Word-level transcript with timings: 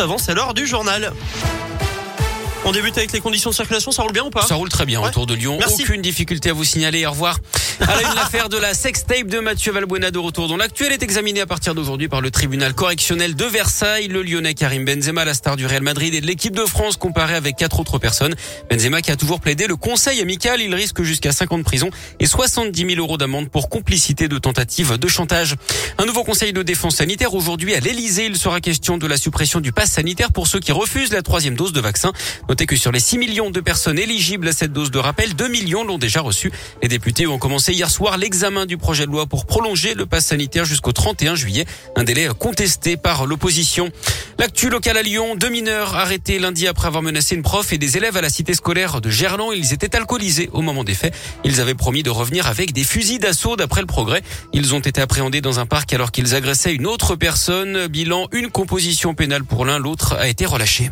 juste 0.00 0.30
avant, 0.30 0.34
l'heure 0.34 0.54
du 0.54 0.66
journal. 0.66 1.12
On 2.70 2.72
débute 2.72 2.96
avec 2.98 3.10
les 3.10 3.18
conditions 3.18 3.50
de 3.50 3.54
circulation, 3.56 3.90
ça 3.90 4.02
roule 4.02 4.12
bien 4.12 4.22
ou 4.22 4.30
pas? 4.30 4.42
Ça 4.42 4.54
roule 4.54 4.68
très 4.68 4.86
bien 4.86 5.00
autour 5.00 5.26
de 5.26 5.34
Lyon. 5.34 5.58
Aucune 5.68 6.02
difficulté 6.02 6.50
à 6.50 6.52
vous 6.52 6.62
signaler. 6.62 7.04
Au 7.04 7.10
revoir. 7.10 7.36
À 7.80 8.00
l'affaire 8.14 8.48
de 8.48 8.58
la 8.58 8.74
sextape 8.74 9.26
de 9.26 9.40
Mathieu 9.40 9.72
Valbuena 9.72 10.12
de 10.12 10.18
retour 10.20 10.46
dont 10.46 10.56
l'actuel 10.56 10.92
est 10.92 11.02
examiné 11.02 11.40
à 11.40 11.46
partir 11.46 11.74
d'aujourd'hui 11.74 12.06
par 12.06 12.20
le 12.20 12.30
tribunal 12.30 12.72
correctionnel 12.72 13.34
de 13.34 13.44
Versailles. 13.44 14.06
Le 14.06 14.22
Lyonnais 14.22 14.54
Karim 14.54 14.84
Benzema, 14.84 15.24
la 15.24 15.34
star 15.34 15.56
du 15.56 15.66
Real 15.66 15.82
Madrid 15.82 16.14
et 16.14 16.20
de 16.20 16.26
l'équipe 16.26 16.54
de 16.54 16.64
France 16.64 16.96
comparé 16.96 17.34
avec 17.34 17.56
quatre 17.56 17.80
autres 17.80 17.98
personnes. 17.98 18.36
Benzema 18.70 19.02
qui 19.02 19.10
a 19.10 19.16
toujours 19.16 19.40
plaidé 19.40 19.66
le 19.66 19.74
conseil 19.74 20.20
amical. 20.20 20.60
Il 20.60 20.72
risque 20.72 21.02
jusqu'à 21.02 21.32
5 21.32 21.50
ans 21.50 21.58
de 21.58 21.64
prison 21.64 21.90
et 22.20 22.26
70 22.26 22.86
000 22.86 23.00
euros 23.00 23.18
d'amende 23.18 23.48
pour 23.48 23.68
complicité 23.68 24.28
de 24.28 24.38
tentative 24.38 24.96
de 24.96 25.08
chantage. 25.08 25.56
Un 25.98 26.06
nouveau 26.06 26.22
conseil 26.22 26.52
de 26.52 26.62
défense 26.62 26.96
sanitaire 26.96 27.34
aujourd'hui 27.34 27.74
à 27.74 27.80
l'Elysée. 27.80 28.26
Il 28.26 28.36
sera 28.36 28.60
question 28.60 28.96
de 28.96 29.08
la 29.08 29.16
suppression 29.16 29.58
du 29.58 29.72
pass 29.72 29.90
sanitaire 29.90 30.30
pour 30.30 30.46
ceux 30.46 30.60
qui 30.60 30.70
refusent 30.70 31.12
la 31.12 31.22
troisième 31.22 31.56
dose 31.56 31.72
de 31.72 31.80
vaccin. 31.80 32.12
Notez 32.60 32.74
que 32.74 32.76
sur 32.76 32.92
les 32.92 33.00
6 33.00 33.16
millions 33.16 33.48
de 33.48 33.60
personnes 33.60 33.98
éligibles 33.98 34.46
à 34.46 34.52
cette 34.52 34.74
dose 34.74 34.90
de 34.90 34.98
rappel, 34.98 35.34
2 35.34 35.48
millions 35.48 35.82
l'ont 35.82 35.96
déjà 35.96 36.20
reçu. 36.20 36.52
Les 36.82 36.88
députés 36.88 37.26
ont 37.26 37.38
commencé 37.38 37.72
hier 37.72 37.90
soir 37.90 38.18
l'examen 38.18 38.66
du 38.66 38.76
projet 38.76 39.06
de 39.06 39.10
loi 39.10 39.24
pour 39.24 39.46
prolonger 39.46 39.94
le 39.94 40.04
pass 40.04 40.26
sanitaire 40.26 40.66
jusqu'au 40.66 40.92
31 40.92 41.36
juillet, 41.36 41.64
un 41.96 42.04
délai 42.04 42.28
contesté 42.38 42.98
par 42.98 43.24
l'opposition. 43.24 43.90
L'actu 44.38 44.68
locale 44.68 44.98
à 44.98 45.02
Lyon, 45.02 45.36
deux 45.36 45.48
mineurs 45.48 45.96
arrêtés 45.96 46.38
lundi 46.38 46.68
après 46.68 46.88
avoir 46.88 47.02
menacé 47.02 47.34
une 47.34 47.40
prof 47.40 47.72
et 47.72 47.78
des 47.78 47.96
élèves 47.96 48.18
à 48.18 48.20
la 48.20 48.28
cité 48.28 48.52
scolaire 48.52 49.00
de 49.00 49.08
Gerland. 49.08 49.54
Ils 49.56 49.72
étaient 49.72 49.96
alcoolisés 49.96 50.50
au 50.52 50.60
moment 50.60 50.84
des 50.84 50.92
faits. 50.92 51.14
Ils 51.44 51.62
avaient 51.62 51.72
promis 51.72 52.02
de 52.02 52.10
revenir 52.10 52.46
avec 52.46 52.74
des 52.74 52.84
fusils 52.84 53.20
d'assaut 53.20 53.56
d'après 53.56 53.80
le 53.80 53.86
progrès. 53.86 54.20
Ils 54.52 54.74
ont 54.74 54.80
été 54.80 55.00
appréhendés 55.00 55.40
dans 55.40 55.60
un 55.60 55.66
parc 55.66 55.94
alors 55.94 56.12
qu'ils 56.12 56.34
agressaient 56.34 56.74
une 56.74 56.86
autre 56.86 57.16
personne. 57.16 57.86
Bilan, 57.86 58.28
une 58.32 58.50
composition 58.50 59.14
pénale 59.14 59.44
pour 59.44 59.64
l'un, 59.64 59.78
l'autre 59.78 60.14
a 60.16 60.28
été 60.28 60.44
relâché. 60.44 60.90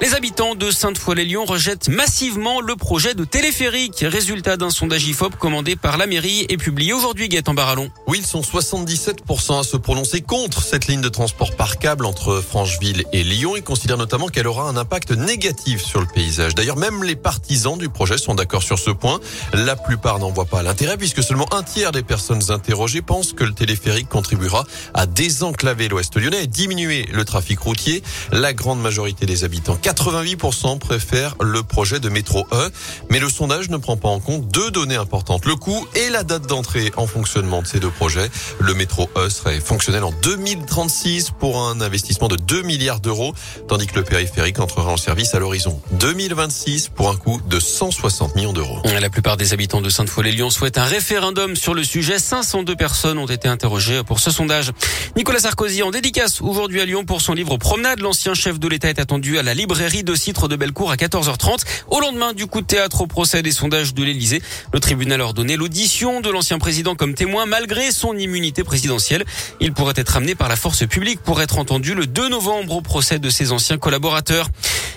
Les 0.00 0.12
habitants 0.12 0.54
de 0.54 0.70
Sainte-Foy-les-Lyons 0.70 1.44
rejettent 1.44 1.88
massivement 1.88 2.60
le 2.60 2.74
projet 2.74 3.14
de 3.14 3.24
téléphérique. 3.24 4.04
Résultat 4.06 4.56
d'un 4.56 4.68
sondage 4.68 5.06
IFOP 5.06 5.36
commandé 5.36 5.76
par 5.76 5.96
la 5.96 6.06
mairie 6.06 6.44
et 6.48 6.56
publié 6.56 6.92
aujourd'hui, 6.92 7.28
Gaëtan 7.28 7.54
Barallon. 7.54 7.90
Oui, 8.08 8.18
ils 8.18 8.26
sont 8.26 8.40
77% 8.40 9.60
à 9.60 9.62
se 9.62 9.76
prononcer 9.76 10.20
contre 10.20 10.62
cette 10.62 10.88
ligne 10.88 11.00
de 11.00 11.08
transport 11.08 11.54
par 11.56 11.78
câble 11.78 12.06
entre 12.06 12.42
Francheville 12.46 13.04
et 13.12 13.22
Lyon. 13.22 13.56
Ils 13.56 13.62
considèrent 13.62 13.96
notamment 13.96 14.26
qu'elle 14.28 14.48
aura 14.48 14.68
un 14.68 14.76
impact 14.76 15.12
négatif 15.12 15.82
sur 15.82 16.00
le 16.00 16.06
paysage. 16.06 16.54
D'ailleurs, 16.54 16.76
même 16.76 17.04
les 17.04 17.16
partisans 17.16 17.78
du 17.78 17.88
projet 17.88 18.18
sont 18.18 18.34
d'accord 18.34 18.64
sur 18.64 18.78
ce 18.78 18.90
point. 18.90 19.20
La 19.52 19.76
plupart 19.76 20.18
n'en 20.18 20.30
voient 20.30 20.44
pas 20.44 20.62
l'intérêt 20.62 20.98
puisque 20.98 21.22
seulement 21.22 21.46
un 21.54 21.62
tiers 21.62 21.92
des 21.92 22.02
personnes 22.02 22.50
interrogées 22.50 23.00
pensent 23.00 23.32
que 23.32 23.44
le 23.44 23.52
téléphérique 23.52 24.08
contribuera 24.08 24.64
à 24.92 25.06
désenclaver 25.06 25.88
l'ouest 25.88 26.14
lyonnais 26.16 26.44
et 26.44 26.46
diminuer 26.48 27.08
le 27.12 27.24
trafic 27.24 27.60
routier. 27.60 28.02
La 28.32 28.52
grande 28.52 28.82
majorité 28.82 29.24
des 29.24 29.44
habitants, 29.44 29.78
88% 29.84 30.78
préfèrent 30.78 31.34
le 31.42 31.62
projet 31.62 32.00
de 32.00 32.08
métro 32.08 32.46
E, 32.52 32.70
mais 33.10 33.18
le 33.18 33.28
sondage 33.28 33.68
ne 33.68 33.76
prend 33.76 33.98
pas 33.98 34.08
en 34.08 34.18
compte 34.18 34.48
deux 34.48 34.70
données 34.70 34.96
importantes, 34.96 35.44
le 35.44 35.56
coût 35.56 35.86
et 35.94 36.08
la 36.08 36.22
date 36.22 36.46
d'entrée 36.46 36.90
en 36.96 37.06
fonctionnement 37.06 37.60
de 37.60 37.66
ces 37.66 37.80
deux 37.80 37.90
projets. 37.90 38.30
Le 38.60 38.72
métro 38.72 39.10
E 39.14 39.28
serait 39.28 39.60
fonctionnel 39.60 40.02
en 40.04 40.12
2036 40.22 41.32
pour 41.38 41.60
un 41.60 41.82
investissement 41.82 42.28
de 42.28 42.36
2 42.36 42.62
milliards 42.62 43.00
d'euros, 43.00 43.34
tandis 43.68 43.86
que 43.86 43.96
le 43.96 44.04
périphérique 44.04 44.58
entrera 44.58 44.90
en 44.90 44.96
service 44.96 45.34
à 45.34 45.38
l'horizon 45.38 45.78
2026 45.92 46.88
pour 46.88 47.10
un 47.10 47.16
coût 47.16 47.42
de 47.46 47.60
160 47.60 48.36
millions 48.36 48.54
d'euros. 48.54 48.80
La 48.84 49.10
plupart 49.10 49.36
des 49.36 49.52
habitants 49.52 49.82
de 49.82 49.90
Sainte-Foy-les-Lyons 49.90 50.48
souhaitent 50.48 50.78
un 50.78 50.84
référendum 50.84 51.56
sur 51.56 51.74
le 51.74 51.84
sujet. 51.84 52.18
502 52.18 52.74
personnes 52.74 53.18
ont 53.18 53.26
été 53.26 53.48
interrogées 53.48 54.02
pour 54.02 54.18
ce 54.18 54.30
sondage. 54.30 54.72
Nicolas 55.14 55.40
Sarkozy 55.40 55.82
en 55.82 55.90
dédicace 55.90 56.40
aujourd'hui 56.40 56.80
à 56.80 56.86
Lyon 56.86 57.04
pour 57.04 57.20
son 57.20 57.34
livre 57.34 57.58
Promenade. 57.58 58.00
L'ancien 58.00 58.32
chef 58.32 58.58
de 58.58 58.66
l'État 58.66 58.88
est 58.88 58.98
attendu 58.98 59.38
à 59.38 59.42
la 59.42 59.52
librairie 59.74 60.04
de 60.04 60.14
Citre 60.14 60.46
de 60.46 60.54
Bellecour 60.54 60.92
à 60.92 60.94
14h30. 60.94 61.64
Au 61.88 61.98
lendemain 61.98 62.32
du 62.32 62.46
coup 62.46 62.60
de 62.60 62.66
théâtre 62.66 63.00
au 63.00 63.08
procès 63.08 63.42
des 63.42 63.50
sondages 63.50 63.92
de 63.92 64.04
l'Elysée, 64.04 64.40
le 64.72 64.78
tribunal 64.78 65.20
a 65.20 65.24
ordonné 65.24 65.56
l'audition 65.56 66.20
de 66.20 66.30
l'ancien 66.30 66.60
président 66.60 66.94
comme 66.94 67.14
témoin 67.14 67.44
malgré 67.44 67.90
son 67.90 68.16
immunité 68.16 68.62
présidentielle. 68.62 69.24
Il 69.58 69.72
pourrait 69.72 69.94
être 69.96 70.16
amené 70.16 70.36
par 70.36 70.48
la 70.48 70.54
force 70.54 70.86
publique 70.86 71.20
pour 71.22 71.42
être 71.42 71.58
entendu 71.58 71.96
le 71.96 72.06
2 72.06 72.28
novembre 72.28 72.76
au 72.76 72.82
procès 72.82 73.18
de 73.18 73.28
ses 73.30 73.50
anciens 73.50 73.76
collaborateurs. 73.76 74.48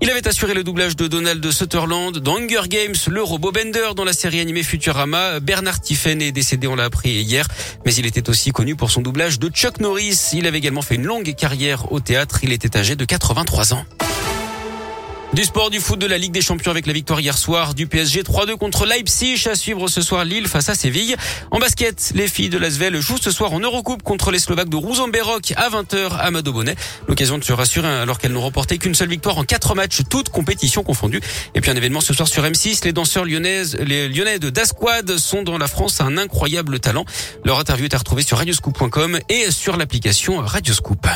Il 0.00 0.08
avait 0.08 0.26
assuré 0.26 0.54
le 0.54 0.64
doublage 0.64 0.96
de 0.96 1.06
Donald 1.06 1.50
Sutherland 1.50 2.16
dans 2.16 2.38
Hunger 2.38 2.66
Games, 2.66 2.94
le 3.08 3.22
robot 3.22 3.52
Bender 3.52 3.90
dans 3.94 4.04
la 4.04 4.14
série 4.14 4.40
animée 4.40 4.62
Futurama. 4.62 5.38
Bernard 5.40 5.82
Tiffen 5.82 6.22
est 6.22 6.32
décédé, 6.32 6.66
on 6.66 6.76
l'a 6.76 6.84
appris 6.84 7.10
hier, 7.10 7.46
mais 7.84 7.94
il 7.94 8.06
était 8.06 8.30
aussi 8.30 8.52
connu 8.52 8.74
pour 8.74 8.90
son 8.90 9.02
doublage 9.02 9.38
de 9.38 9.50
Chuck 9.50 9.80
Norris. 9.80 10.30
Il 10.32 10.46
avait 10.46 10.58
également 10.58 10.80
fait 10.80 10.94
une 10.94 11.04
longue 11.04 11.34
carrière 11.34 11.92
au 11.92 12.00
théâtre. 12.00 12.38
Il 12.42 12.52
était 12.52 12.74
âgé 12.74 12.96
de 12.96 13.04
83 13.04 13.74
ans. 13.74 13.84
Du 15.34 15.44
sport, 15.44 15.70
du 15.70 15.80
foot, 15.80 15.98
de 15.98 16.06
la 16.06 16.18
Ligue 16.18 16.32
des 16.32 16.42
Champions 16.42 16.70
avec 16.70 16.86
la 16.86 16.92
victoire 16.92 17.18
hier 17.18 17.38
soir 17.38 17.72
du 17.72 17.86
PSG 17.86 18.22
3-2 18.22 18.58
contre 18.58 18.84
Leipzig. 18.84 19.42
À 19.50 19.54
suivre 19.54 19.88
ce 19.88 20.02
soir 20.02 20.26
Lille 20.26 20.46
face 20.46 20.68
à 20.68 20.74
Séville. 20.74 21.16
En 21.50 21.58
basket, 21.58 22.12
les 22.14 22.28
filles 22.28 22.50
de 22.50 22.58
l'Asvel 22.58 23.00
jouent 23.00 23.16
ce 23.16 23.30
soir 23.30 23.54
en 23.54 23.60
Eurocoupe 23.60 24.02
contre 24.02 24.30
les 24.30 24.38
Slovaques 24.38 24.68
de 24.68 24.76
Rouzamberok 24.76 25.54
à 25.56 25.70
20h 25.70 26.18
à 26.18 26.30
Madobonnet. 26.30 26.76
L'occasion 27.08 27.38
de 27.38 27.44
se 27.44 27.54
rassurer 27.54 27.88
alors 27.88 28.18
qu'elles 28.18 28.32
n'ont 28.32 28.42
remporté 28.42 28.76
qu'une 28.76 28.94
seule 28.94 29.08
victoire 29.08 29.38
en 29.38 29.44
quatre 29.44 29.74
matchs, 29.74 30.02
toutes 30.10 30.28
compétitions 30.28 30.82
confondues. 30.82 31.22
Et 31.54 31.62
puis 31.62 31.70
un 31.70 31.76
événement 31.76 32.02
ce 32.02 32.12
soir 32.12 32.28
sur 32.28 32.44
M6. 32.44 32.84
Les 32.84 32.92
danseurs 32.92 33.24
lyonnaises, 33.24 33.78
les 33.80 34.10
lyonnais 34.10 34.38
de 34.38 34.50
Dasquad 34.50 35.16
sont 35.16 35.42
dans 35.42 35.56
la 35.56 35.66
France 35.66 36.02
un 36.02 36.18
incroyable 36.18 36.78
talent. 36.78 37.06
Leur 37.46 37.58
interview 37.58 37.86
est 37.86 37.94
à 37.94 37.98
retrouver 37.98 38.22
sur 38.22 38.36
radioscoop.com 38.36 39.18
et 39.30 39.50
sur 39.50 39.78
l'application 39.78 40.40
Radioscoop. 40.40 41.06